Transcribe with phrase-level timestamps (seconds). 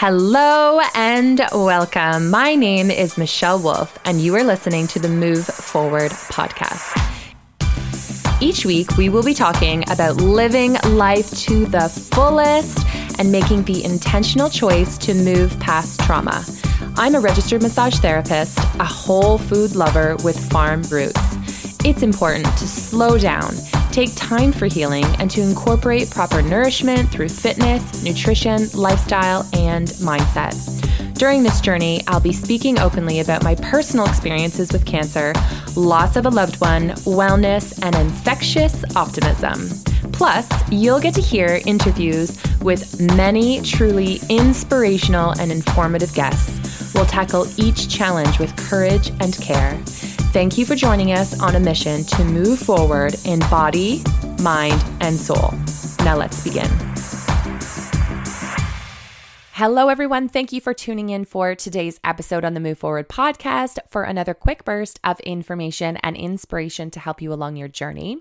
[0.00, 2.30] Hello and welcome.
[2.30, 6.94] My name is Michelle Wolf, and you are listening to the Move Forward podcast.
[8.40, 12.86] Each week, we will be talking about living life to the fullest
[13.18, 16.44] and making the intentional choice to move past trauma.
[16.94, 21.18] I'm a registered massage therapist, a whole food lover with farm roots.
[21.84, 23.52] It's important to slow down,
[23.98, 30.54] take time for healing, and to incorporate proper nourishment through fitness, nutrition, lifestyle, and mindset.
[31.14, 35.32] During this journey, I'll be speaking openly about my personal experiences with cancer,
[35.74, 39.68] loss of a loved one, wellness, and infectious optimism.
[40.12, 46.94] Plus, you'll get to hear interviews with many truly inspirational and informative guests.
[46.94, 49.76] We'll tackle each challenge with courage and care.
[50.30, 54.02] Thank you for joining us on a mission to move forward in body,
[54.42, 55.54] mind, and soul.
[56.04, 56.68] Now let's begin.
[59.58, 60.28] Hello, everyone.
[60.28, 64.32] Thank you for tuning in for today's episode on the Move Forward podcast for another
[64.32, 68.18] quick burst of information and inspiration to help you along your journey.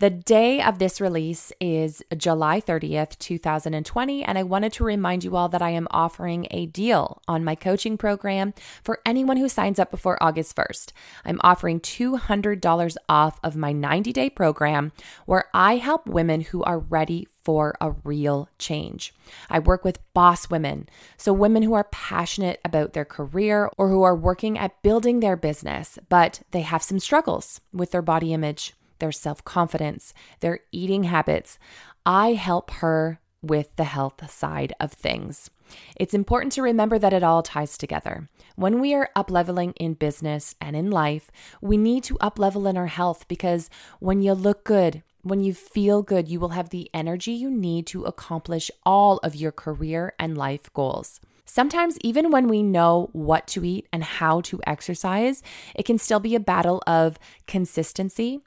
[0.00, 5.36] The day of this release is July 30th, 2020, and I wanted to remind you
[5.36, 9.78] all that I am offering a deal on my coaching program for anyone who signs
[9.78, 10.90] up before August 1st.
[11.24, 14.90] I'm offering $200 off of my 90 day program
[15.26, 19.14] where I help women who are ready for a real change.
[19.48, 24.02] I work with boss women, so women who are passionate about their career or who
[24.02, 28.74] are working at building their business, but they have some struggles with their body image
[28.98, 31.58] their self confidence, their eating habits.
[32.04, 35.50] I help her with the health side of things.
[35.94, 38.28] It's important to remember that it all ties together.
[38.56, 41.30] When we are up leveling in business and in life,
[41.60, 43.68] we need to up level in our health because
[44.00, 47.86] when you look good, when you feel good, you will have the energy you need
[47.88, 51.20] to accomplish all of your career and life goals.
[51.44, 55.42] Sometimes, even when we know what to eat and how to exercise,
[55.74, 58.40] it can still be a battle of consistency.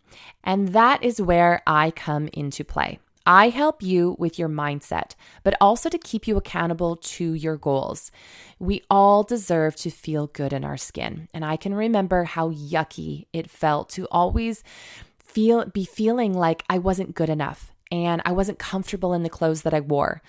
[0.44, 3.00] And that is where I come into play.
[3.25, 8.12] I help you with your mindset, but also to keep you accountable to your goals.
[8.57, 11.28] We all deserve to feel good in our skin.
[11.34, 14.63] And I can remember how yucky it felt to always
[15.29, 19.62] feel be feeling like I wasn't good enough and I wasn't comfortable in the clothes
[19.62, 20.22] that I wore.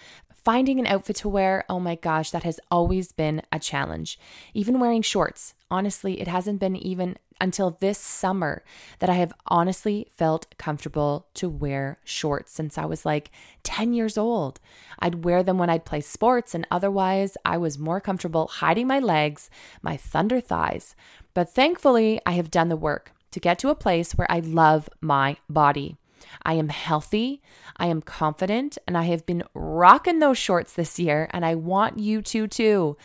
[0.44, 4.18] Finding an outfit to wear, oh my gosh, that has always been a challenge.
[4.54, 8.62] Even wearing shorts, honestly, it hasn't been even until this summer
[8.98, 13.30] that I have honestly felt comfortable to wear shorts since I was like
[13.62, 14.60] 10 years old.
[14.98, 18.98] I'd wear them when I'd play sports, and otherwise, I was more comfortable hiding my
[18.98, 19.48] legs,
[19.82, 20.94] my thunder thighs.
[21.32, 24.88] But thankfully, I have done the work to get to a place where I love
[25.00, 25.96] my body.
[26.42, 27.42] I am healthy,
[27.76, 31.98] I am confident, and I have been rocking those shorts this year, and I want
[31.98, 32.96] you to too.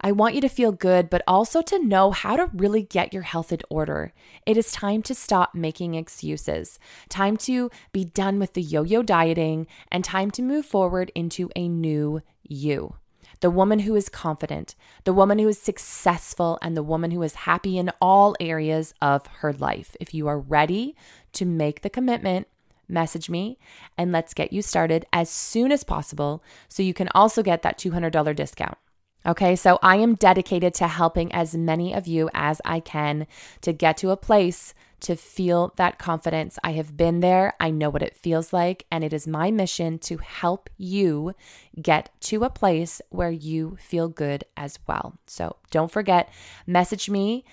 [0.00, 3.22] I want you to feel good, but also to know how to really get your
[3.22, 4.12] health in order.
[4.46, 9.02] It is time to stop making excuses, time to be done with the yo yo
[9.02, 12.96] dieting, and time to move forward into a new you
[13.40, 14.74] the woman who is confident,
[15.04, 19.26] the woman who is successful, and the woman who is happy in all areas of
[19.26, 19.96] her life.
[20.00, 20.96] If you are ready
[21.32, 22.46] to make the commitment,
[22.88, 23.58] message me
[23.96, 27.78] and let's get you started as soon as possible so you can also get that
[27.78, 28.76] $200 discount.
[29.26, 33.26] Okay, so I am dedicated to helping as many of you as I can
[33.62, 36.58] to get to a place to feel that confidence.
[36.62, 39.98] I have been there, I know what it feels like, and it is my mission
[40.00, 41.34] to help you
[41.80, 45.18] get to a place where you feel good as well.
[45.26, 46.30] So don't forget,
[46.66, 47.44] message me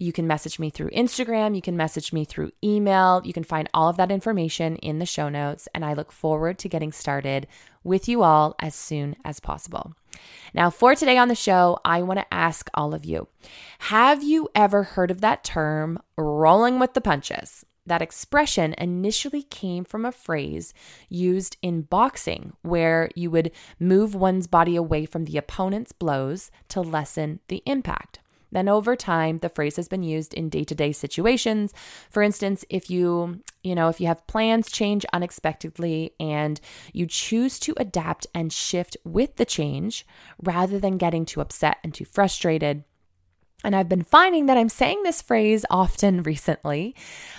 [0.00, 3.20] you can message me through Instagram, you can message me through email.
[3.24, 6.56] You can find all of that information in the show notes, and I look forward
[6.60, 7.48] to getting started
[7.82, 9.94] with you all as soon as possible.
[10.54, 13.28] Now, for today on the show, I want to ask all of you
[13.80, 17.64] Have you ever heard of that term, rolling with the punches?
[17.86, 20.74] That expression initially came from a phrase
[21.08, 26.82] used in boxing where you would move one's body away from the opponent's blows to
[26.82, 28.20] lessen the impact.
[28.50, 31.72] Then over time, the phrase has been used in day-to-day situations.
[32.10, 36.60] For instance, if you, you know, if you have plans change unexpectedly and
[36.92, 40.06] you choose to adapt and shift with the change
[40.42, 42.84] rather than getting too upset and too frustrated,
[43.64, 46.94] and I've been finding that I'm saying this phrase often recently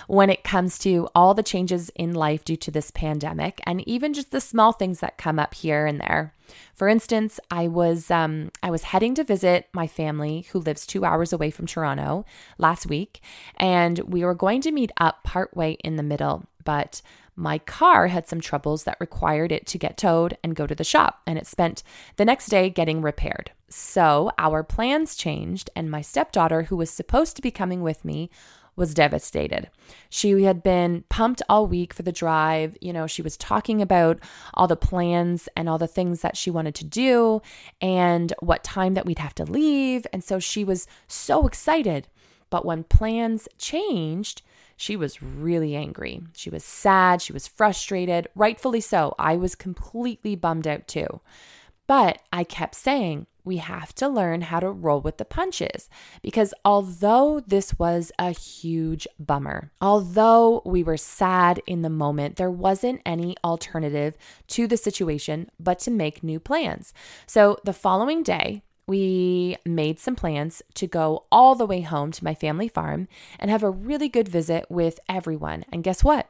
[0.06, 4.12] when it comes to all the changes in life due to this pandemic and even
[4.12, 6.34] just the small things that come up here and there.
[6.74, 11.04] For instance, I was um, I was heading to visit my family who lives two
[11.04, 12.26] hours away from Toronto
[12.58, 13.20] last week,
[13.56, 16.44] and we were going to meet up partway in the middle.
[16.64, 17.02] But
[17.36, 20.84] my car had some troubles that required it to get towed and go to the
[20.84, 21.82] shop, and it spent
[22.16, 23.52] the next day getting repaired.
[23.68, 28.30] So our plans changed, and my stepdaughter, who was supposed to be coming with me,
[28.76, 29.68] was devastated.
[30.08, 32.76] She had been pumped all week for the drive.
[32.80, 34.18] You know, she was talking about
[34.54, 37.42] all the plans and all the things that she wanted to do
[37.80, 40.06] and what time that we'd have to leave.
[40.12, 42.08] And so she was so excited.
[42.50, 44.42] But when plans changed,
[44.76, 46.22] she was really angry.
[46.34, 47.22] She was sad.
[47.22, 49.14] She was frustrated, rightfully so.
[49.18, 51.20] I was completely bummed out too.
[51.86, 55.88] But I kept saying, we have to learn how to roll with the punches
[56.22, 62.50] because although this was a huge bummer, although we were sad in the moment, there
[62.50, 64.16] wasn't any alternative
[64.48, 66.92] to the situation but to make new plans.
[67.26, 72.24] So the following day, we made some plans to go all the way home to
[72.24, 73.06] my family farm
[73.38, 75.64] and have a really good visit with everyone.
[75.70, 76.28] And guess what?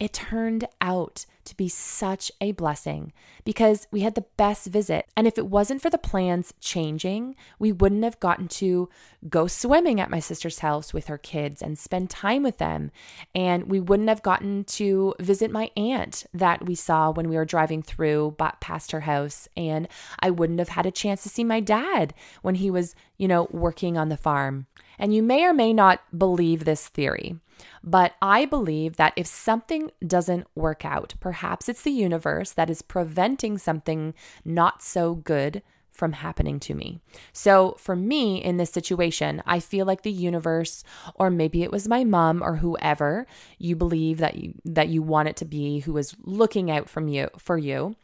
[0.00, 3.12] It turned out to be such a blessing
[3.44, 5.06] because we had the best visit.
[5.16, 8.88] And if it wasn't for the plans changing, we wouldn't have gotten to
[9.28, 12.90] go swimming at my sister's house with her kids and spend time with them.
[13.34, 17.44] And we wouldn't have gotten to visit my aunt that we saw when we were
[17.44, 19.48] driving through past her house.
[19.56, 19.88] And
[20.20, 23.48] I wouldn't have had a chance to see my dad when he was, you know,
[23.50, 24.66] working on the farm.
[24.98, 27.36] And you may or may not believe this theory,
[27.84, 31.37] but I believe that if something doesn't work out, perhaps
[31.68, 34.14] it's the universe that is preventing something
[34.44, 35.62] not so good
[35.98, 37.00] from happening to me.
[37.32, 40.84] So, for me in this situation, I feel like the universe
[41.16, 43.26] or maybe it was my mom or whoever
[43.58, 47.08] you believe that you, that you want it to be who is looking out from
[47.08, 47.96] you for you.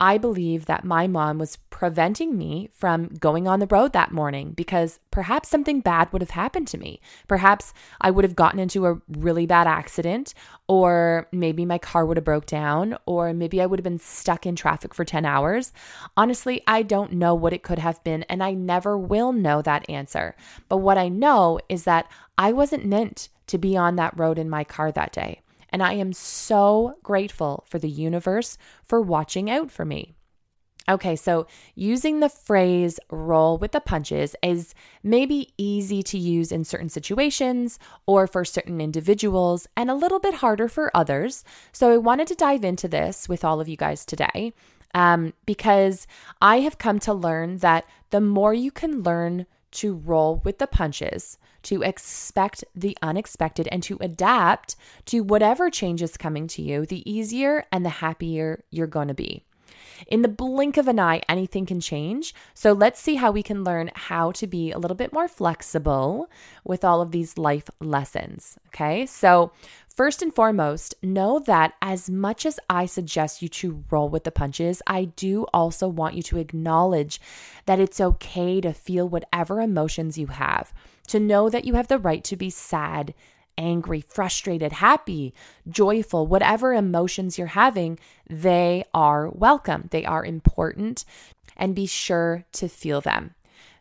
[0.00, 4.52] I believe that my mom was preventing me from going on the road that morning
[4.52, 7.00] because perhaps something bad would have happened to me.
[7.28, 10.34] Perhaps I would have gotten into a really bad accident
[10.68, 14.46] or maybe my car would have broke down or maybe I would have been stuck
[14.46, 15.72] in traffic for 10 hours.
[16.16, 19.88] Honestly, I don't know what it could have been and I never will know that
[19.88, 20.34] answer.
[20.68, 24.50] But what I know is that I wasn't meant to be on that road in
[24.50, 25.40] my car that day.
[25.74, 30.14] And I am so grateful for the universe for watching out for me.
[30.88, 34.72] Okay, so using the phrase roll with the punches is
[35.02, 40.34] maybe easy to use in certain situations or for certain individuals and a little bit
[40.34, 41.42] harder for others.
[41.72, 44.52] So I wanted to dive into this with all of you guys today
[44.94, 46.06] um, because
[46.40, 50.66] I have come to learn that the more you can learn to roll with the
[50.66, 54.76] punches, to expect the unexpected, and to adapt
[55.06, 59.14] to whatever change is coming to you, the easier and the happier you're going to
[59.14, 59.44] be.
[60.06, 62.34] In the blink of an eye, anything can change.
[62.54, 66.28] So let's see how we can learn how to be a little bit more flexible
[66.64, 68.58] with all of these life lessons.
[68.68, 69.06] Okay.
[69.06, 69.52] So,
[69.94, 74.32] First and foremost, know that as much as I suggest you to roll with the
[74.32, 77.20] punches, I do also want you to acknowledge
[77.66, 80.74] that it's okay to feel whatever emotions you have,
[81.06, 83.14] to know that you have the right to be sad,
[83.56, 85.34] angry, frustrated, happy,
[85.68, 87.98] joyful, whatever emotions you're having,
[88.28, 89.88] they are welcome.
[89.90, 91.04] They are important,
[91.56, 93.34] and be sure to feel them.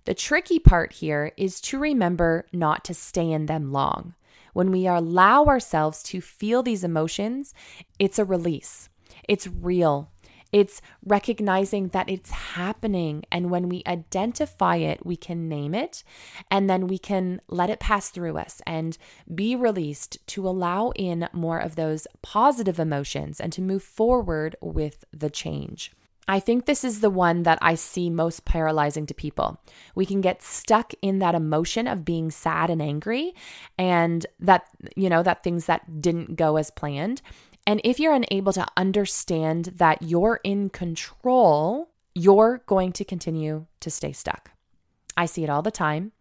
[0.05, 4.15] The tricky part here is to remember not to stay in them long.
[4.53, 7.53] When we allow ourselves to feel these emotions,
[7.97, 8.89] it's a release.
[9.27, 10.11] It's real.
[10.53, 13.25] It's recognizing that it's happening.
[13.31, 16.03] And when we identify it, we can name it
[16.50, 18.98] and then we can let it pass through us and
[19.33, 25.03] be released to allow in more of those positive emotions and to move forward with
[25.12, 25.91] the change.
[26.27, 29.60] I think this is the one that I see most paralyzing to people.
[29.93, 33.33] We can get stuck in that emotion of being sad and angry
[33.77, 37.22] and that, you know, that things that didn't go as planned.
[37.65, 43.89] And if you're unable to understand that you're in control, you're going to continue to
[43.89, 44.51] stay stuck.
[45.15, 46.12] I see it all the time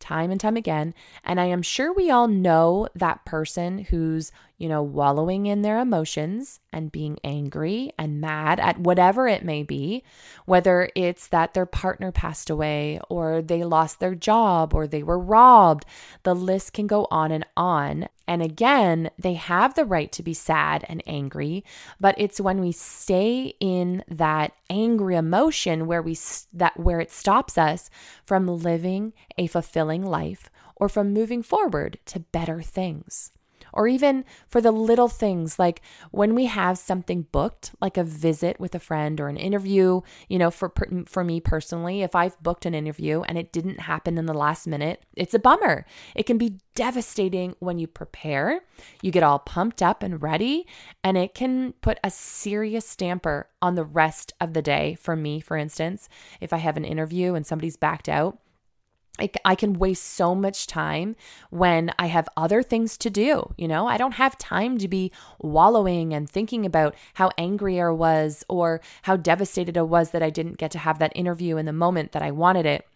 [0.00, 0.94] time and time again.
[1.22, 5.78] And I am sure we all know that person who's, you know, wallowing in their
[5.78, 10.04] emotions and being angry and mad at whatever it may be,
[10.44, 15.18] whether it's that their partner passed away or they lost their job or they were
[15.18, 15.86] robbed.
[16.24, 18.08] The list can go on and on.
[18.28, 21.64] And again, they have the right to be sad and angry,
[21.98, 26.18] but it's when we stay in that angry emotion where we
[26.52, 27.88] that where it stops us
[28.26, 33.32] from living a fulfilling life or from moving forward to better things.
[33.72, 38.58] Or even for the little things like when we have something booked, like a visit
[38.60, 40.00] with a friend or an interview.
[40.28, 40.72] You know, for
[41.06, 44.66] for me personally, if I've booked an interview and it didn't happen in the last
[44.66, 45.86] minute, it's a bummer.
[46.14, 48.62] It can be devastating when you prepare,
[49.02, 50.66] you get all pumped up and ready,
[51.04, 54.96] and it can put a serious stamper on the rest of the day.
[55.00, 56.08] For me, for instance,
[56.40, 58.38] if I have an interview and somebody's backed out,
[59.44, 61.16] I, can waste so much time
[61.50, 63.52] when I have other things to do.
[63.56, 67.88] You know, I don't have time to be wallowing and thinking about how angry I
[67.90, 71.66] was or how devastated I was that I didn't get to have that interview in
[71.66, 72.86] the moment that I wanted it.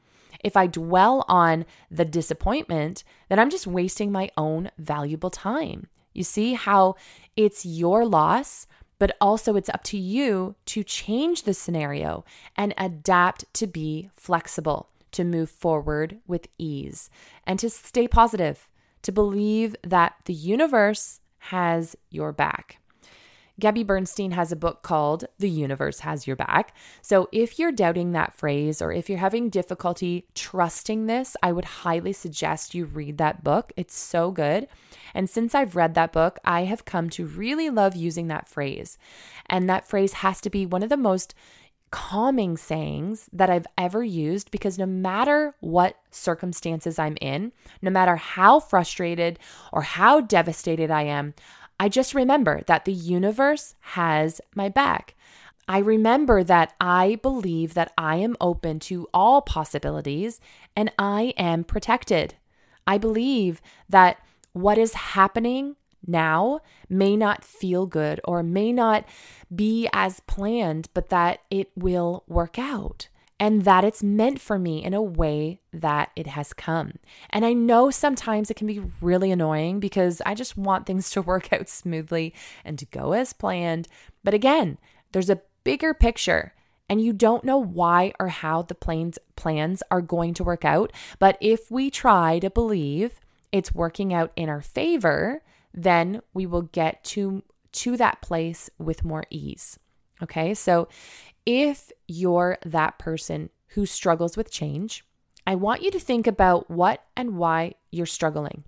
[0.42, 5.88] If I dwell on the disappointment, then I'm just wasting my own valuable time.
[6.12, 6.96] You see how
[7.36, 8.66] it's your loss,
[8.98, 12.24] but also it's up to you to change the scenario
[12.56, 17.10] and adapt to be flexible to move forward with ease
[17.46, 18.68] and to stay positive,
[19.02, 22.78] to believe that the universe has your back.
[23.60, 26.74] Gabby Bernstein has a book called The Universe Has Your Back.
[27.02, 31.64] So, if you're doubting that phrase or if you're having difficulty trusting this, I would
[31.64, 33.72] highly suggest you read that book.
[33.76, 34.66] It's so good.
[35.14, 38.98] And since I've read that book, I have come to really love using that phrase.
[39.46, 41.32] And that phrase has to be one of the most
[41.94, 48.16] calming sayings that I've ever used because no matter what circumstances I'm in, no matter
[48.16, 49.38] how frustrated
[49.72, 51.34] or how devastated I am,
[51.78, 55.14] I just remember that the universe has my back.
[55.68, 60.40] I remember that I believe that I am open to all possibilities
[60.74, 62.34] and I am protected.
[62.88, 64.18] I believe that
[64.52, 69.04] what is happening now may not feel good or may not
[69.54, 73.08] be as planned, but that it will work out
[73.40, 76.92] and that it's meant for me in a way that it has come.
[77.30, 81.22] And I know sometimes it can be really annoying because I just want things to
[81.32, 82.32] work out smoothly
[82.64, 83.88] and to go as planned.
[84.22, 84.78] But again,
[85.12, 86.54] there's a bigger picture
[86.88, 90.92] and you don't know why or how the plans plans are going to work out,
[91.18, 93.20] but if we try to believe
[93.52, 95.42] it's working out in our favor,
[95.74, 99.78] then we will get to to that place with more ease.
[100.22, 100.54] Okay?
[100.54, 100.88] So
[101.44, 105.04] if you're that person who struggles with change,
[105.46, 108.62] I want you to think about what and why you're struggling.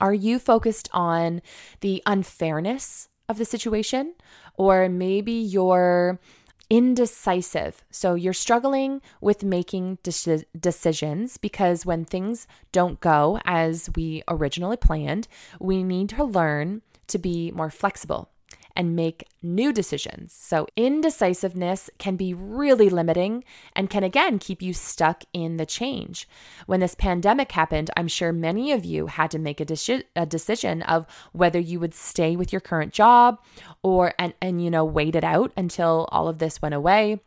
[0.00, 1.42] Are you focused on
[1.80, 4.14] the unfairness of the situation?
[4.56, 6.20] Or maybe you're
[6.70, 7.84] indecisive.
[7.90, 14.76] So you're struggling with making de- decisions because when things don't go as we originally
[14.76, 15.28] planned,
[15.60, 18.30] we need to learn to be more flexible
[18.76, 20.32] and make new decisions.
[20.32, 26.28] So, indecisiveness can be really limiting and can again keep you stuck in the change.
[26.66, 30.26] When this pandemic happened, I'm sure many of you had to make a, deci- a
[30.26, 33.40] decision of whether you would stay with your current job
[33.82, 37.20] or and and you know wait it out until all of this went away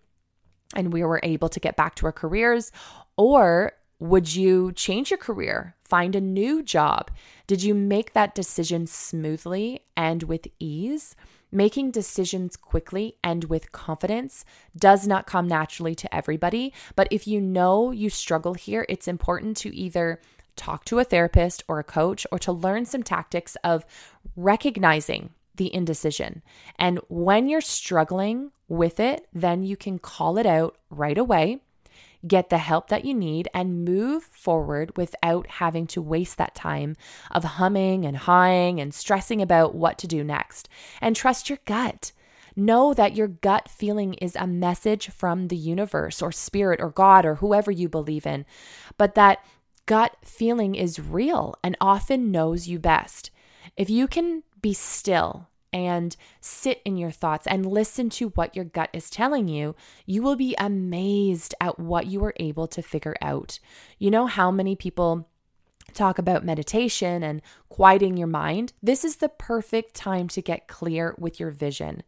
[0.75, 2.72] and we were able to get back to our careers
[3.16, 7.10] or would you change your career, find a new job?
[7.48, 11.16] Did you make that decision smoothly and with ease?
[11.58, 14.46] Making decisions quickly and with confidence
[14.78, 16.72] does not come naturally to everybody.
[16.96, 20.22] But if you know you struggle here, it's important to either
[20.56, 23.88] talk to a therapist or a coach or to learn some tactics of
[24.36, 26.44] recognizing the indecision.
[26.78, 31.64] And when you're struggling with it, then you can call it out right away
[32.28, 36.96] get the help that you need, and move forward without having to waste that time
[37.32, 40.70] of humming and hawing and stressing about what to do next.
[41.02, 42.12] And trust your gut.
[42.56, 47.24] Know that your gut feeling is a message from the universe or spirit or God
[47.26, 48.46] or whoever you believe in,
[48.98, 49.46] but that
[49.86, 53.30] gut feeling is real and often knows you best.
[53.76, 58.66] If you can be still and sit in your thoughts and listen to what your
[58.66, 63.16] gut is telling you, you will be amazed at what you are able to figure
[63.22, 63.60] out.
[64.00, 65.28] You know how many people
[65.94, 71.16] talk about meditation and quieting your mind, this is the perfect time to get clear
[71.18, 72.04] with your vision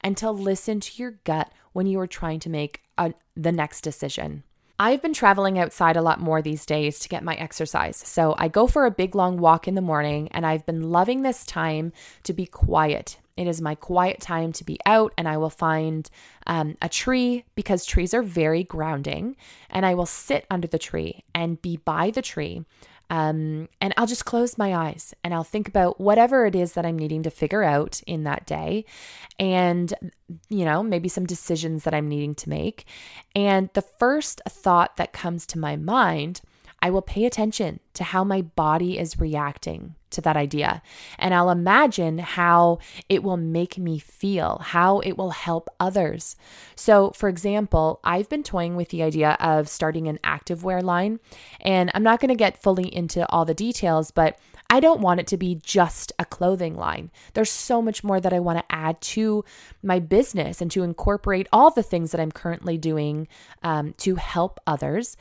[0.00, 3.82] and to listen to your gut when you are trying to make a, the next
[3.82, 4.42] decision.
[4.78, 7.96] I've been traveling outside a lot more these days to get my exercise.
[7.96, 11.22] So I go for a big long walk in the morning, and I've been loving
[11.22, 11.92] this time
[12.24, 13.18] to be quiet.
[13.36, 16.08] It is my quiet time to be out, and I will find
[16.46, 19.36] um, a tree because trees are very grounding.
[19.70, 22.64] And I will sit under the tree and be by the tree
[23.10, 26.86] um, and I'll just close my eyes and I'll think about whatever it is that
[26.86, 28.84] I'm needing to figure out in that day.
[29.38, 29.92] And,
[30.48, 32.86] you know, maybe some decisions that I'm needing to make.
[33.34, 36.40] And the first thought that comes to my mind,
[36.84, 40.82] I will pay attention to how my body is reacting to that idea
[41.18, 46.36] and I'll imagine how it will make me feel, how it will help others.
[46.76, 51.20] So, for example, I've been toying with the idea of starting an activewear line,
[51.62, 54.38] and I'm not going to get fully into all the details, but
[54.74, 57.12] I don't want it to be just a clothing line.
[57.34, 59.44] There's so much more that I want to add to
[59.84, 63.28] my business and to incorporate all the things that I'm currently doing
[63.62, 65.16] um, to help others.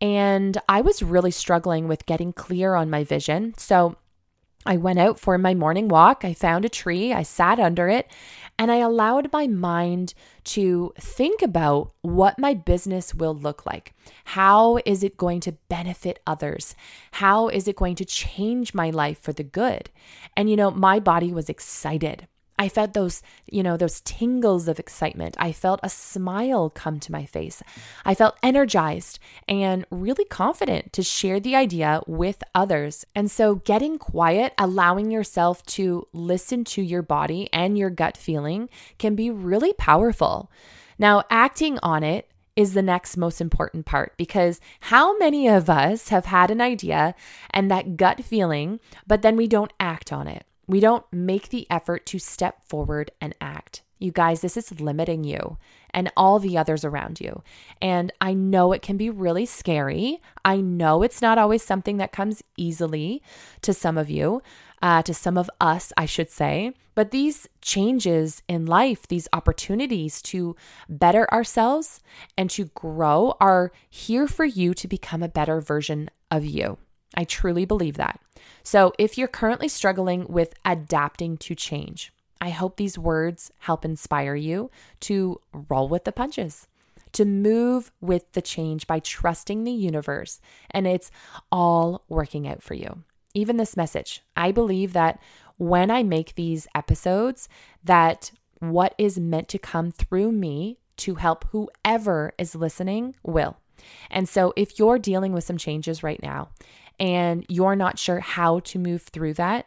[0.00, 3.52] And I was really struggling with getting clear on my vision.
[3.58, 3.96] So
[4.64, 6.24] I went out for my morning walk.
[6.24, 8.10] I found a tree, I sat under it,
[8.58, 13.94] and I allowed my mind to think about what my business will look like.
[14.24, 16.74] How is it going to benefit others?
[17.12, 19.90] How is it going to change my life for the good?
[20.36, 22.28] And you know, my body was excited.
[22.58, 23.20] I felt those,
[23.50, 25.34] you know, those tingles of excitement.
[25.38, 27.62] I felt a smile come to my face.
[28.04, 29.18] I felt energized
[29.48, 33.04] and really confident to share the idea with others.
[33.14, 38.68] And so, getting quiet, allowing yourself to listen to your body and your gut feeling
[38.98, 40.50] can be really powerful.
[40.96, 46.10] Now, acting on it is the next most important part because how many of us
[46.10, 47.16] have had an idea
[47.50, 50.46] and that gut feeling, but then we don't act on it?
[50.66, 53.82] We don't make the effort to step forward and act.
[53.98, 55.56] You guys, this is limiting you
[55.90, 57.42] and all the others around you.
[57.80, 60.20] And I know it can be really scary.
[60.44, 63.22] I know it's not always something that comes easily
[63.62, 64.42] to some of you,
[64.82, 66.72] uh, to some of us, I should say.
[66.94, 70.56] But these changes in life, these opportunities to
[70.88, 72.00] better ourselves
[72.36, 76.78] and to grow are here for you to become a better version of you.
[77.14, 78.20] I truly believe that.
[78.62, 84.34] So, if you're currently struggling with adapting to change, I hope these words help inspire
[84.34, 86.66] you to roll with the punches,
[87.12, 90.40] to move with the change by trusting the universe,
[90.70, 91.10] and it's
[91.50, 93.02] all working out for you.
[93.32, 95.20] Even this message, I believe that
[95.56, 97.48] when I make these episodes,
[97.82, 103.56] that what is meant to come through me to help whoever is listening will.
[104.10, 106.50] And so, if you're dealing with some changes right now
[106.98, 109.66] and you're not sure how to move through that,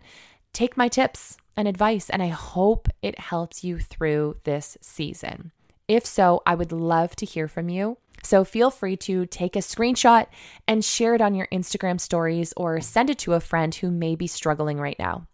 [0.54, 5.52] take my tips and advice, and I hope it helps you through this season.
[5.88, 7.98] If so, I would love to hear from you.
[8.24, 10.28] So feel free to take a screenshot
[10.68, 14.16] and share it on your Instagram stories or send it to a friend who may
[14.16, 15.28] be struggling right now.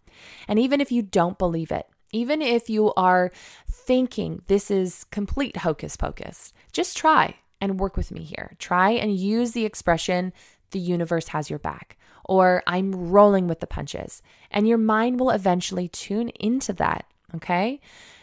[0.48, 3.32] And even if you don't believe it, even if you are
[3.68, 8.52] thinking this is complete hocus pocus, just try and work with me here.
[8.60, 10.34] Try and use the expression
[10.74, 14.22] the universe has your back, or I'm rolling with the punches.
[14.52, 17.06] And your mind will eventually tune into that.
[17.36, 17.80] Okay.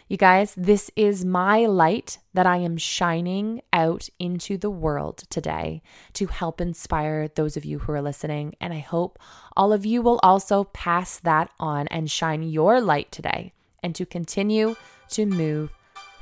[0.07, 5.81] You guys, this is my light that I am shining out into the world today
[6.15, 8.55] to help inspire those of you who are listening.
[8.59, 9.17] And I hope
[9.55, 14.05] all of you will also pass that on and shine your light today and to
[14.05, 14.75] continue
[15.11, 15.71] to move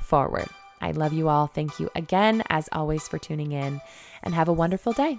[0.00, 0.46] forward.
[0.80, 1.48] I love you all.
[1.48, 3.80] Thank you again, as always, for tuning in
[4.22, 5.18] and have a wonderful day.